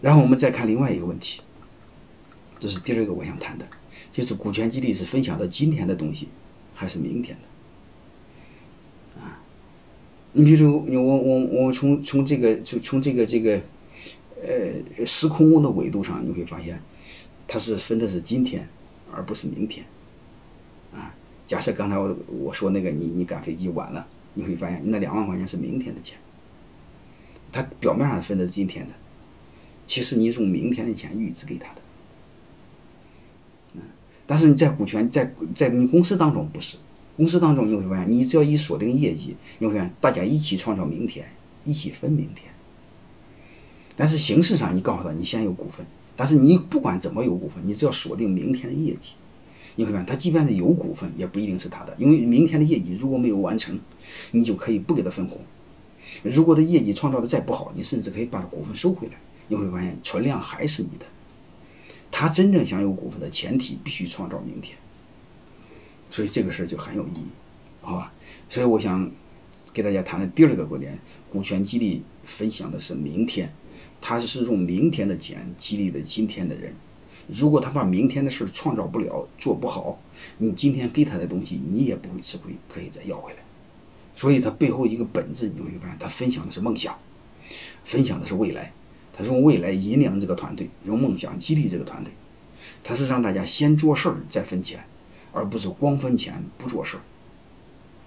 [0.00, 1.40] 然后我们再看另外一个问题，
[2.60, 3.66] 这是第二个我想谈的，
[4.12, 6.28] 就是股权激励是分享到今天的东西，
[6.74, 9.20] 还是明天的？
[9.20, 9.40] 啊，
[10.32, 13.60] 你比如你我我我从从这个就从这个这个
[14.40, 16.80] 呃时空的维度上，你会发现，
[17.48, 18.68] 它是分的是今天，
[19.12, 19.84] 而不是明天。
[20.94, 21.12] 啊，
[21.46, 26.16] 假设刚才我我说那个你你赶飞机晚了，你会发现那两万块钱是明天的钱，
[27.50, 28.94] 它表面上分的是今天的。
[29.88, 31.80] 其实你用明天的钱预支给他的，
[33.74, 33.80] 嗯，
[34.26, 36.76] 但是你在股权在在你公司当中不是，
[37.16, 41.26] 公司当中你会发现，你只要一锁定业绩，你会发现大家一起创造明天，
[41.64, 42.52] 一起分明天。
[43.96, 49.14] 但是形式上你告诉他你先有股份，但是你不管怎么有股份，你只要锁定明天的业绩，
[49.76, 53.76] 你会发现他即便是有股份，也不一定是他的，因为明天的业绩如果没有完成，
[54.32, 55.40] 你就可以不给他分红。
[56.22, 59.14] 如果他业绩创造的再不好，你甚至可以把股份收回来。
[59.48, 61.06] 你会发现存量还是你的，
[62.10, 64.76] 他真正享有股份的前提必须创造明天，
[66.10, 67.26] 所以这个事儿就很有意义，
[67.80, 68.12] 好吧？
[68.50, 69.10] 所以我想
[69.72, 70.98] 给大家谈的第二个观点，
[71.30, 73.52] 股权激励分享的是明天，
[74.00, 76.74] 他是用明天的钱激励的今天的人，
[77.26, 80.00] 如果他把明天的事创造不了，做不好，
[80.38, 83.38] 你今天给他的东西你也不会吃亏，可以再要回来，
[84.16, 86.98] 所以他背后一个本质你会发现，他分享的是梦想，
[87.84, 88.72] 分享的是未来。
[89.18, 92.12] 他用未来引领这个团队，用梦想激励这个团队，
[92.84, 94.78] 他是让大家先做事儿再分钱，
[95.32, 97.00] 而不是光分钱不做事儿。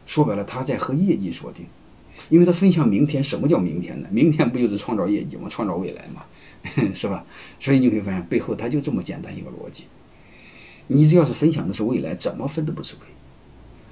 [0.05, 1.65] 说白了，他在和业绩锁定，
[2.29, 3.21] 因为他分享明天。
[3.21, 4.07] 什么叫明天呢？
[4.09, 5.49] 明天不就是创造业绩吗？
[5.49, 6.23] 创造未来嘛，
[6.95, 7.25] 是吧？
[7.59, 9.83] 所以你会发现背后他就这么简单一个逻辑。
[10.87, 13.05] 你只要是分享的是未来，怎么分都不吃亏。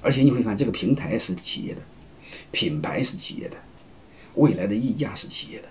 [0.00, 1.82] 而且你会发现，这个平台是企业的，
[2.50, 3.56] 品牌是企业的，
[4.36, 5.68] 未来的溢价是企业的。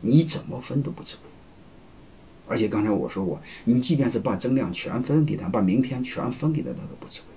[0.00, 1.24] 你怎么分都不吃亏，
[2.46, 7.28] 而且刚才我说过，你即便是把增量全分给他，把明天全分给他，他都不吃亏，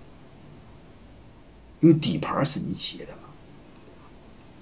[1.81, 3.29] 因为底盘是你企业的嘛，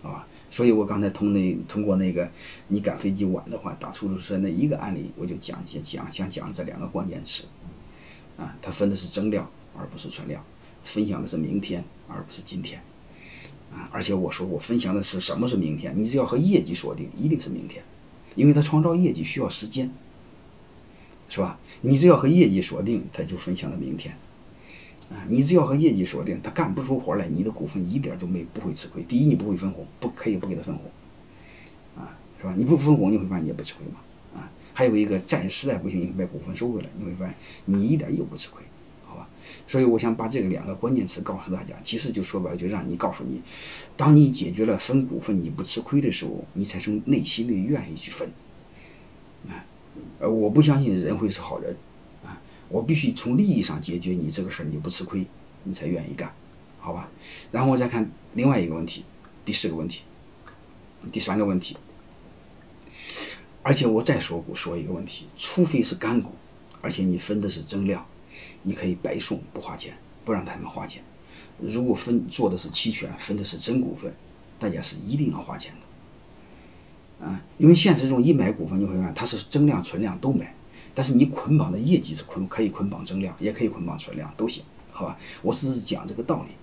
[0.04, 0.28] 好吧？
[0.50, 2.32] 所以我刚才通那通过那个
[2.70, 7.44] 你赶飞机晚的话，打出租车那一个案例，我就讲一些讲想讲这两个关键词，
[8.38, 10.44] 啊，他分的是增量而不是存量，
[10.84, 12.82] 分享的是明天而不是今天。
[13.72, 13.90] 啊！
[13.92, 15.94] 而且我说我分享的是什么是明天？
[15.98, 17.84] 你只要和业绩锁定，一定是明天，
[18.36, 19.92] 因为他创造业绩需要时间，
[21.30, 21.60] 是吧？
[21.82, 24.16] 你只要和业绩锁定，他就分享了明天。
[25.10, 25.16] 啊！
[25.30, 29.02] 你只要和业绩锁定，他干不出活来，你的股份一点都没不会吃亏。
[29.04, 30.92] 第一，你不会分红，不可以不给他分红，
[31.96, 32.54] 啊，是吧？
[32.58, 34.42] 你不分红，你会发现你也不吃亏嘛。
[34.42, 38.62] 啊，还有一个暂实在不行，你把股份收回来，你会发现你一点又不吃亏。
[39.68, 43.41] 所以我想把这个两个关键词告诉大家，其实就说白了，就让你告诉你，
[43.96, 48.30] 当你解决了分股份你不吃亏的时候，你才从内心里愿意去分。
[49.47, 49.66] 啊，
[50.19, 51.75] 呃，我不相信人会是好人，
[52.25, 55.25] 啊，我必须从利益上解决你这个事儿，你不吃亏，
[55.63, 56.31] 你才愿意干，
[56.80, 57.09] 好吧？
[57.52, 59.03] 然后我再看另外一个问题，
[59.44, 60.02] 第四个问题，
[61.12, 61.75] 第三个问题，
[63.62, 66.31] 而且我再说说一个问题，除非是干股，
[66.81, 68.06] 而且你分的是增量。
[68.64, 69.94] 你可以白送不花钱，
[70.25, 71.02] 不让他们花钱。
[71.59, 74.14] 如果分做的是期权，分的是真股份，
[74.59, 77.25] 大家是一定要花钱的。
[77.25, 80.53] 啊，因为现实中一买股份，你会发现它是增量、存量都买，
[80.94, 85.18] 但是你捆绑的业绩是捆，可以捆绑增量，也可以捆绑存量，都行，好吧？
[85.42, 86.56] 我只是讲这个道理。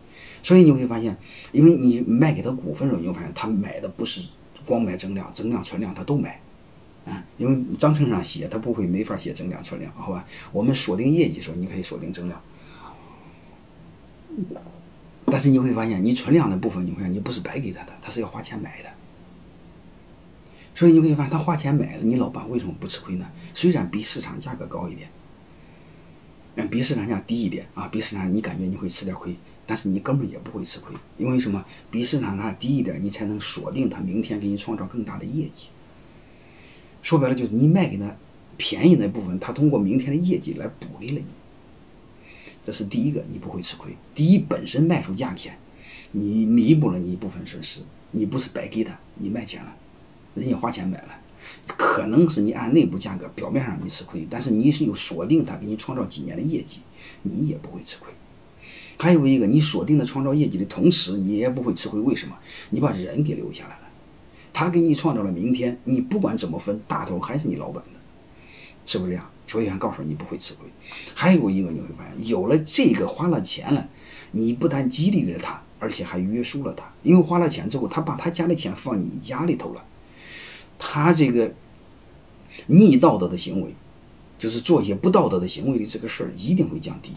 [0.45, 1.17] 所以你会发现，
[1.51, 4.21] 因为你卖给他股份的时候，你会发现他买的不是
[4.65, 6.41] 光买增量、增量、存量，他都买。
[7.07, 10.25] 啊，因为章程上写，他不会没法写增量存量，好吧？
[10.53, 12.41] 我们锁定业绩的时候，你可以锁定增量，
[15.27, 18.89] 但是你会发现，你存量的部分，你会发现你不是白给他的，他是要花钱买的。
[20.75, 23.27] 所以你会发现，他花钱买的，你老板为什么不吃亏呢？
[23.53, 25.09] 虽然比市场价格高一点，
[26.57, 29.37] 嗯，比市场价低一点啊，比市场你感觉你会吃点亏，
[29.67, 31.65] 但是你根本也不会吃亏，因为什么？
[31.91, 35.67] 比市场价低一点，你才能锁定他明天给你创造更大的业绩。
[37.05, 38.17] 说白了就是你卖给他
[38.57, 41.27] 便宜那部分，他通过明天的业绩来补给了你。
[42.65, 43.93] 这是第一个，你不会吃亏。
[44.15, 45.59] 第一，本身卖出价钱，
[46.13, 47.81] 你弥补了你一部分损失，
[48.13, 49.77] 你不是白给他，你卖钱了，
[50.35, 51.19] 人家花钱买了，
[51.67, 56.79] 可能是你按内部价格，表面上没吃亏，但是你是有锁定他给你创造几年的业绩，
[57.21, 58.11] 你也不会吃亏。
[58.97, 62.01] 还有一个，你锁定的创造业绩的同时，你也不会吃亏。
[62.01, 62.35] 为什么？
[62.71, 63.84] 你把人给留下来了。
[64.55, 68.01] 他给你创造了明天，你不管怎么分，大头还是你老板的，
[68.87, 69.29] 是不是这样？
[69.47, 70.67] 所以还告诉你不会吃亏。
[71.15, 73.89] 还有一个你会发现，有了这个花了钱了，
[74.31, 76.85] 你不但激励了他，而且还约束了他。
[77.03, 79.85] 因为花了钱之后，他把他家的钱放你家里头了，
[80.79, 81.53] 他这个
[82.69, 83.75] 逆道德的行为，
[84.39, 87.11] 就是做一些不道德的行为的这个事儿一定会降低，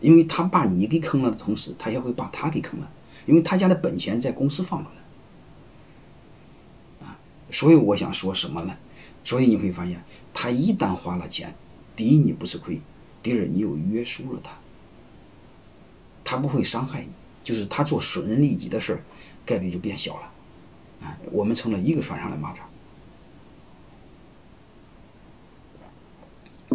[0.00, 2.88] 因为他把你给坑了的同时，他也会把他给坑了，
[3.26, 5.01] 因为他家的本钱在公司放着呢。
[7.52, 8.76] 所以我想说什么呢？
[9.24, 10.02] 所以你会发现，
[10.34, 11.54] 他一旦花了钱，
[11.94, 12.80] 第一你不吃亏，
[13.22, 14.50] 第二你又约束了他，
[16.24, 17.08] 他不会伤害你，
[17.44, 19.00] 就是他做损人利己的事
[19.46, 20.32] 概率就变小了。
[21.02, 22.56] 啊，我们成了一个船上的蚂蚱。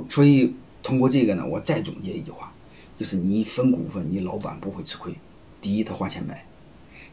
[0.09, 0.53] 所以
[0.83, 2.53] 通过这个呢，我再总结一句话，
[2.97, 5.13] 就是你分股份，你老板不会吃亏。
[5.59, 6.35] 第一，他花钱买；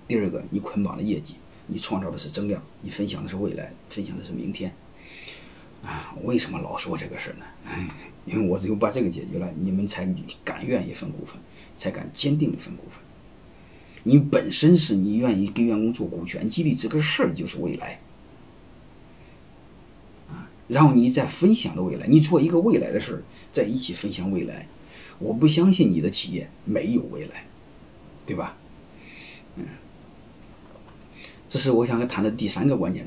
[0.06, 1.34] 第二个，你捆绑了业绩，
[1.66, 4.74] 你创造的是增量，你分享的是未来，分享的是明天。
[5.82, 7.44] 啊，为什么老说这个事儿呢？
[7.66, 7.88] 哎，
[8.24, 10.08] 因为我只有把这个解决了，你们才
[10.42, 11.36] 敢愿意分股份，
[11.76, 12.98] 才敢坚定的分股份。
[14.02, 18.00] 你本身是你愿意给员工做股权激励这个事儿就是未来。
[20.30, 23.22] 啊然后你再分享的未来，你做一个未来的事儿，
[23.52, 24.66] 在一起分享未来，
[25.18, 27.44] 我不相信你的企业没有未来，
[28.24, 28.56] 对吧？
[29.56, 29.66] 嗯，
[31.54, 33.02] 这是我想跟谈的第三个观点。